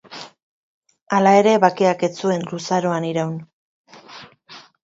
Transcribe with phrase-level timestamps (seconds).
[1.17, 3.37] Hala ere, bakeak ez zuen luzaroan iraun.